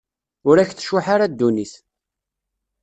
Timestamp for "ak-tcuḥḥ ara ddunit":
0.57-1.73